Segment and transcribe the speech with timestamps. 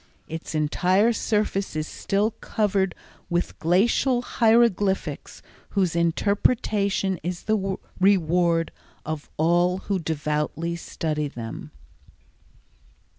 [0.27, 2.95] Its entire surface is still covered
[3.29, 8.71] with glacial hieroglyphics whose interpretation is the reward
[9.05, 11.69] of all who devoutly study them.